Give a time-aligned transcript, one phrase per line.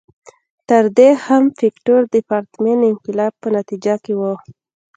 [0.69, 4.21] تر دې هم مهم فکټور د پرتمین انقلاب په نتیجه کې و.